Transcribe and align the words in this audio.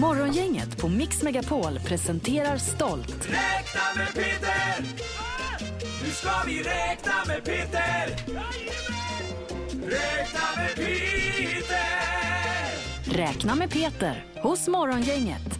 Morgongänget 0.00 0.78
på 0.78 0.88
Mix 0.88 1.22
Megapol 1.22 1.78
presenterar 1.86 2.56
stolt. 2.56 3.28
Räkna 3.28 3.80
med 3.96 4.14
Peter! 4.14 4.84
Nu 6.04 6.10
ska 6.10 6.30
vi 6.46 6.62
räkna 6.62 7.12
med 7.26 7.44
Peter! 7.44 8.06
Räkna 9.82 10.40
med 10.56 10.74
Peter! 10.76 11.78
Räkna 13.04 13.54
med 13.54 13.70
Peter 13.70 14.24
hos 14.42 14.68
Morgongänget. 14.68 15.57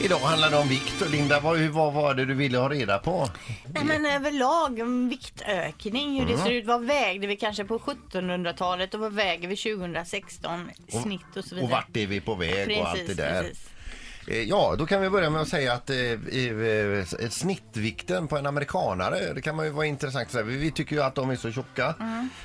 Idag 0.00 0.18
handlar 0.18 0.50
det 0.50 0.56
om 0.56 0.68
vikt. 0.68 1.02
Och 1.02 1.10
Linda, 1.10 1.40
vad, 1.40 1.58
vad 1.60 1.92
var 1.92 2.14
det 2.14 2.24
du 2.24 2.34
ville 2.34 2.58
ha 2.58 2.68
reda 2.68 2.98
på? 2.98 3.28
Nej, 3.74 3.84
men 3.84 4.06
överlag 4.06 4.78
en 4.78 5.08
viktökning, 5.08 6.20
hur 6.20 6.26
det 6.26 6.38
ser 6.38 6.50
ut. 6.50 6.66
Vad 6.66 6.84
vägde 6.84 7.26
vi 7.26 7.36
kanske 7.36 7.64
på 7.64 7.78
1700-talet 7.78 8.94
och 8.94 9.00
vad 9.00 9.12
väger 9.12 9.48
vi 9.48 9.56
2016? 9.56 10.70
Snitt 10.88 11.20
och 11.36 11.44
så 11.44 11.54
vidare. 11.54 11.64
Och 11.64 11.70
vart 11.70 11.96
är 11.96 12.06
vi 12.06 12.20
på 12.20 12.34
väg 12.34 12.80
och 12.80 12.88
allt 12.88 13.06
det 13.06 13.14
där. 13.14 13.42
precis. 13.42 13.70
Eh, 14.30 14.42
Ja, 14.42 14.74
då 14.78 14.86
kan 14.86 15.00
vi 15.02 15.10
börja 15.10 15.30
med 15.30 15.40
att 15.40 15.48
säga 15.48 15.72
att 15.72 15.90
eh, 15.90 15.96
eh, 15.96 16.52
eh, 17.20 17.28
snittvikten 17.30 18.28
på 18.28 18.36
en 18.38 18.46
amerikanare, 18.46 19.32
det 19.34 19.40
kan 19.42 19.56
man 19.56 19.66
ju 19.66 19.72
vara 19.72 19.86
intressant 19.86 20.26
att 20.26 20.32
säga. 20.32 20.44
Vi 20.44 20.70
tycker 20.70 20.96
ju 20.96 21.02
att 21.02 21.14
de 21.14 21.30
är 21.30 21.36
så 21.36 21.52
tjocka. 21.52 21.94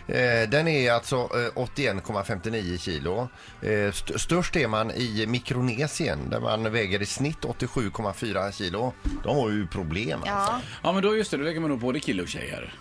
Eh, 0.08 0.50
den 0.50 0.68
är 0.68 0.92
alltså 0.92 1.16
eh, 1.16 1.62
81,59 1.62 2.78
kilo. 2.78 3.28
Eh, 3.62 3.70
st- 3.72 4.20
störst 4.20 4.56
är 4.56 4.68
man 4.68 4.92
i 4.92 5.26
Mikronesien 5.28 6.30
där 6.30 6.40
man 6.40 6.72
väger 6.72 7.02
i 7.02 7.06
snitt 7.06 7.42
87,4 7.42 8.52
kilo. 8.52 8.94
De 9.24 9.36
har 9.38 9.50
ju 9.50 9.68
problem 9.68 10.20
alltså. 10.20 10.34
Ja, 10.34 10.62
Ja 10.84 10.92
men 10.94 11.04
då 11.04 11.18
just 11.18 11.32
det, 11.32 11.38
då 11.38 11.44
väger 11.44 11.60
man 11.60 11.70
nog 11.70 11.80
både 11.80 12.00
kille 12.00 12.22
och 12.22 12.28
tjejer. 12.28 12.74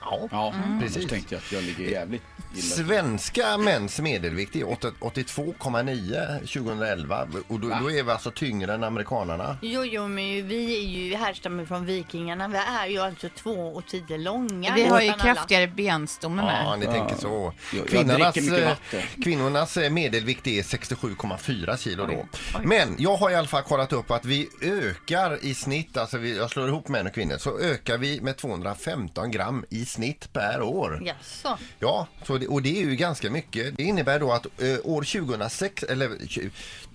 Ja, 0.00 0.28
Ja, 0.30 0.54
Precis. 0.80 0.94
precis. 0.94 1.10
tänkte 1.10 1.34
jag 1.34 1.38
att 1.46 1.52
jag 1.52 1.62
ligger 1.64 1.90
jävligt 1.90 2.22
illa. 2.54 2.62
Svenska 2.62 3.58
mäns 3.58 4.00
medelvikt 4.00 4.56
är 4.56 4.60
8- 4.64 4.92
82,9 5.00 6.38
2011 6.38 7.28
och 7.48 7.60
då, 7.60 7.68
då 7.80 7.90
är 7.90 8.02
vi 8.02 8.10
alltså 8.10 8.30
tyngre 8.30 8.74
än 8.74 8.84
amerikanarna. 8.84 9.58
jo, 9.62 9.84
jo, 9.84 10.08
men 10.08 10.48
vi 10.48 10.76
är 10.76 10.88
ju 10.88 11.14
härstammar 11.16 11.64
från 11.64 11.86
vikingarna. 11.86 12.48
Vi 12.48 12.56
är 12.58 12.86
ju 12.86 12.98
alltså 12.98 13.28
två 13.36 13.50
och 13.68 13.86
tio 13.86 14.18
långa. 14.18 14.74
Vi 14.74 14.84
har 14.86 15.00
ju 15.00 15.06
nästan 15.08 15.26
alla. 15.28 15.34
kraftigare 15.34 15.66
benstomme 15.66 16.42
med. 16.42 16.62
Ja, 16.64 16.76
ni 16.76 16.86
tänker 16.86 17.16
så. 17.16 17.52
jag 17.72 17.86
Kvinnornas, 17.88 18.34
dricker 18.34 18.50
mycket 18.50 18.64
eh, 18.64 18.68
vatten. 18.68 19.22
kvinnornas 19.24 19.76
eh, 19.76 19.90
medelvikt 19.90 20.46
är 20.46 20.62
67,4 20.62 21.76
kilo 21.76 22.06
då. 22.06 22.26
Men 22.64 22.94
jag 22.98 23.16
har 23.16 23.30
i 23.30 23.34
alla 23.34 23.48
fall 23.48 23.62
kollat 23.62 23.92
upp 23.92 24.10
att 24.10 24.24
vi 24.24 24.48
ökar 24.62 25.44
i 25.44 25.54
snitt, 25.54 25.96
alltså 25.96 26.18
vi, 26.18 26.36
jag 26.36 26.50
slår 26.50 26.68
ihop 26.68 26.88
män 26.88 27.06
och 27.06 27.14
kvinnor, 27.14 27.38
så 27.38 27.58
ökar 27.58 27.98
vi 27.98 28.20
med 28.20 28.36
215 28.36 29.30
gram 29.30 29.64
i 29.70 29.84
snitt 29.90 30.32
per 30.32 30.62
år. 30.62 31.02
Jaså? 31.06 31.58
Ja, 31.78 32.06
så 32.26 32.38
det, 32.38 32.46
och 32.48 32.62
det 32.62 32.80
är 32.82 32.84
ju 32.84 32.96
ganska 32.96 33.30
mycket. 33.30 33.76
Det 33.76 33.82
innebär 33.82 34.20
då 34.20 34.32
att 34.32 34.46
eh, 34.46 34.78
år 34.84 35.02
2006, 35.02 35.82
eller 35.82 36.08
tju- 36.08 36.50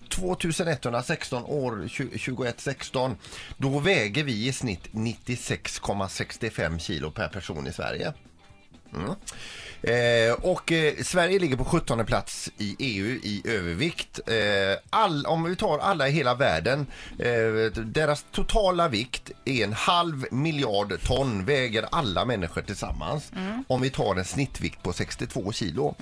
2116 0.10 1.44
år 1.46 1.72
2116 1.88 3.16
då 3.58 3.80
väger 3.80 4.24
vi 4.24 4.48
i 4.48 4.52
snitt 4.54 4.88
96,65 4.92 6.80
kilo 6.80 7.12
per 7.12 7.28
person 7.28 7.68
i 7.68 7.74
Sverige. 7.74 8.14
Mm. 8.94 9.16
Eh, 9.86 10.34
och 10.34 10.72
eh, 10.72 10.94
Sverige 11.04 11.40
ligger 11.40 11.58
på 11.58 11.66
17 11.66 12.06
plats 12.06 12.52
i 12.58 12.76
EU 12.80 13.06
i 13.08 13.42
övervikt. 13.46 14.20
Eh, 14.28 14.78
all, 14.90 15.26
om 15.26 15.44
vi 15.44 15.56
tar 15.56 15.80
alla 15.80 16.08
i 16.08 16.12
hela 16.12 16.36
världen, 16.36 16.88
eh, 17.20 17.72
deras 17.82 18.26
totala 18.32 18.88
vikt 18.88 19.32
är 19.46 19.64
en 19.64 19.74
halv 19.74 20.26
miljard 20.32 20.94
ton 21.04 21.46
väger 21.46 21.86
alla 21.92 22.26
människor 22.26 22.62
tillsammans. 22.62 23.32
Om 23.68 23.82
vi 23.82 23.90
tar 23.90 24.16
en 24.16 24.26
snittvikt 24.26 24.84
på 24.84 24.94
62 24.94 25.52
kilo. 25.52 25.96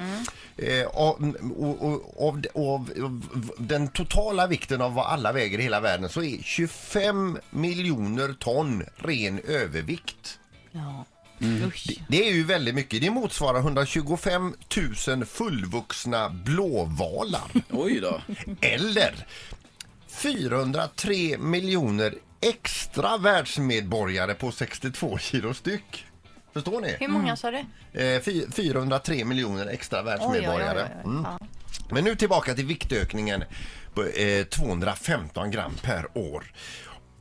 Eh, 0.57 0.85
och, 0.85 1.19
och, 1.57 1.85
och, 1.85 2.27
av, 2.27 2.45
av, 2.53 2.91
av 3.03 3.51
den 3.57 3.87
totala 3.87 4.47
vikten 4.47 4.81
av 4.81 4.93
vad 4.93 5.05
alla 5.05 5.31
väger 5.31 5.59
i 5.59 5.63
hela 5.63 5.79
världen 5.79 6.09
så 6.09 6.23
är 6.23 6.37
25 6.43 7.37
miljoner 7.49 8.33
ton 8.39 8.83
ren 8.95 9.39
övervikt. 9.47 10.39
Ja. 10.71 11.05
Usch. 11.43 11.87
Det 12.07 12.29
är 12.29 12.33
ju 12.33 12.43
väldigt 12.43 12.75
mycket. 12.75 13.01
Det 13.01 13.09
motsvarar 13.09 13.59
125 13.59 14.55
000 15.07 15.25
fullvuxna 15.25 16.29
blåvalar. 16.29 17.51
Oj 17.69 17.99
då. 17.99 18.21
Eller 18.61 19.25
403 20.07 21.37
miljoner 21.37 22.15
extra 22.41 23.17
världsmedborgare 23.17 24.33
på 24.33 24.51
62 24.51 25.17
kilo 25.17 25.53
styck. 25.53 26.05
Förstår 26.53 26.81
ni? 26.81 26.95
Hur 26.99 27.07
många 27.07 27.35
sa 27.35 27.51
du? 27.51 27.57
Eh, 28.01 28.21
fy- 28.21 28.51
403 28.51 29.25
miljoner 29.25 29.67
extra 29.67 30.01
världsmedborgare. 30.01 30.83
Oj, 30.83 30.89
oj, 30.95 31.01
oj, 31.03 31.03
oj. 31.05 31.11
Mm. 31.11 31.23
Ja. 31.23 31.39
Men 31.89 32.03
nu 32.03 32.15
tillbaka 32.15 32.53
till 32.55 32.65
viktökningen 32.65 33.43
på 33.93 34.03
eh, 34.05 34.43
215 34.45 35.51
gram 35.51 35.73
per 35.81 36.17
år. 36.17 36.43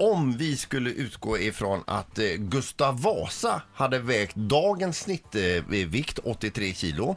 Om 0.03 0.37
vi 0.37 0.57
skulle 0.57 0.91
utgå 0.91 1.39
ifrån 1.39 1.83
att 1.87 2.19
eh, 2.19 2.25
Gustav 2.25 3.03
Vasa 3.03 3.63
hade 3.75 3.99
vägt 3.99 4.37
dagens 4.37 4.99
snittvikt 4.99 6.19
83 6.19 6.75
kilo 6.75 7.17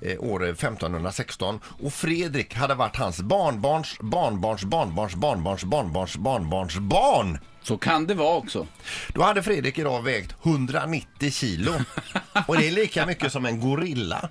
eh, 0.00 0.20
år 0.20 0.44
1516 0.44 1.60
och 1.82 1.92
Fredrik 1.92 2.54
hade 2.54 2.74
varit 2.74 2.96
hans 2.96 3.20
barnbarns 3.20 3.98
barnbarns 4.00 4.64
barnbarns 4.64 5.14
barnbarns 5.14 5.64
barnbarns 5.64 6.16
barnbarns 6.16 6.76
barn 6.76 7.38
Så 7.62 7.78
kan 7.78 8.06
det 8.06 8.14
vara 8.14 8.36
också. 8.36 8.66
då 9.14 9.22
hade 9.22 9.42
Fredrik 9.42 9.78
idag 9.78 10.02
vägt 10.02 10.34
190 10.42 11.30
kilo 11.30 11.72
och 12.46 12.56
det 12.56 12.68
är 12.68 12.72
lika 12.72 13.06
mycket 13.06 13.32
som 13.32 13.46
en 13.46 13.60
gorilla. 13.60 14.28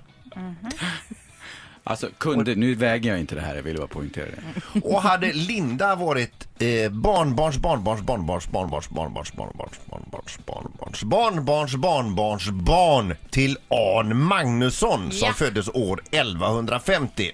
Alltså 1.84 2.08
kunde, 2.18 2.54
nu 2.54 2.74
väger 2.74 3.10
jag 3.10 3.20
inte 3.20 3.34
det 3.34 3.40
här, 3.40 3.56
jag 3.56 3.62
vill 3.62 3.76
bara 3.76 3.86
poängtera 3.86 4.26
det. 4.26 4.80
Och 4.80 5.02
hade 5.02 5.32
Linda 5.32 5.94
varit 5.94 6.45
eh, 6.58 6.90
barnbarns 6.90 7.56
barnbarns 7.58 8.00
barnbarns 8.02 8.46
barnbarns 8.48 8.88
barnbarns 8.90 9.32
barnbarns 9.32 9.78
barnbarns 9.86 10.38
barnbarns 10.46 11.02
barnbarns 11.04 11.74
barnbarns 11.76 12.48
barn 12.48 13.14
till 13.30 13.58
Arn 13.70 14.22
Magnusson 14.22 15.12
som 15.12 15.28
Ja. 15.28 15.34
föddes 15.34 15.68
år 15.68 16.00
1150 16.10 17.30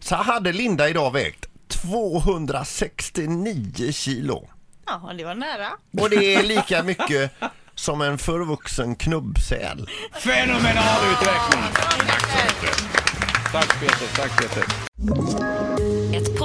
så 0.00 0.14
hade 0.16 0.52
Linda 0.52 0.88
idag 0.88 1.12
vägt 1.12 1.46
269 1.68 3.92
kilo. 3.92 4.48
ja, 4.86 5.12
det 5.18 5.24
var 5.24 5.34
nära. 5.34 5.68
Och 6.00 6.10
det 6.10 6.34
är 6.34 6.42
lika 6.42 6.82
mycket 6.82 7.32
som 7.74 8.00
en 8.02 8.18
förvuxen 8.18 8.96
knubbsäl. 8.96 9.88
Fenomenal 10.12 11.00
utveckling! 11.12 11.62
Tack 13.52 13.80
Peter, 13.80 14.06
tack 14.16 14.40
Peter. 14.40 14.64